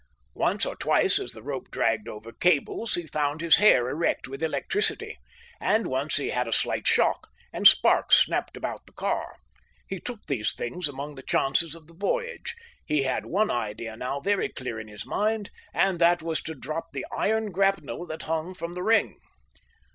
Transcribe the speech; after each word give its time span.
Once 0.33 0.65
or 0.65 0.75
twice 0.75 1.19
as 1.19 1.33
the 1.33 1.43
rope 1.43 1.69
dragged 1.69 2.07
over 2.07 2.31
cables 2.33 2.95
he 2.95 3.05
found 3.05 3.39
his 3.39 3.57
hair 3.57 3.87
erect 3.87 4.27
with 4.27 4.41
electricity, 4.41 5.15
and 5.59 5.85
once 5.85 6.15
he 6.17 6.31
had 6.31 6.47
a 6.47 6.51
slight 6.51 6.87
shock, 6.87 7.27
and 7.53 7.67
sparks 7.67 8.15
snapped 8.25 8.57
about 8.57 8.87
the 8.87 8.93
car. 8.93 9.35
He 9.87 9.99
took 9.99 10.25
these 10.25 10.53
things 10.55 10.87
among 10.87 11.13
the 11.13 11.21
chances 11.21 11.75
of 11.75 11.85
the 11.85 11.93
voyage. 11.93 12.55
He 12.83 13.03
had 13.03 13.27
one 13.27 13.51
idea 13.51 13.95
now 13.95 14.19
very 14.19 14.49
clear 14.49 14.79
in 14.79 14.87
his 14.87 15.05
mind, 15.05 15.51
and 15.71 15.99
that 15.99 16.23
was 16.23 16.41
to 16.41 16.55
drop 16.55 16.93
the 16.93 17.05
iron 17.15 17.51
grapnel 17.51 18.07
that 18.07 18.23
hung 18.23 18.55
from 18.55 18.73
the 18.73 18.81
ring. 18.81 19.19